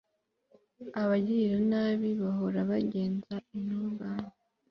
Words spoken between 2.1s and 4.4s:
bahora bagenza intungane